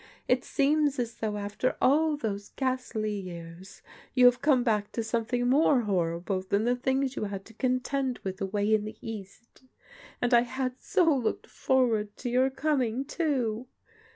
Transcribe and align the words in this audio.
It 0.27 0.43
seems 0.43 0.97
as 0.97 1.17
though 1.17 1.37
after 1.37 1.75
all 1.79 2.17
those 2.17 2.49
ghastly 2.55 3.19
years 3.19 3.83
you 4.15 4.25
have 4.25 4.41
come 4.41 4.63
back 4.63 4.91
to 4.93 5.03
something 5.03 5.47
more 5.47 5.81
horrible 5.81 6.41
than 6.41 6.63
the 6.63 6.75
things 6.75 7.15
you 7.15 7.25
had 7.25 7.45
to 7.45 7.53
contend 7.53 8.17
with 8.23 8.41
away 8.41 8.73
in 8.73 8.85
the 8.85 8.97
East; 8.99 9.61
and 10.19 10.33
I 10.33 10.41
had 10.41 10.79
so 10.79 11.03
looked 11.15 11.45
forward 11.45 12.17
to 12.17 12.31
your 12.31 12.49
coming, 12.49 13.05
too. 13.05 13.67